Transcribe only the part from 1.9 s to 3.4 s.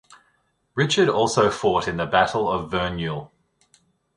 the Battle of Verneuil.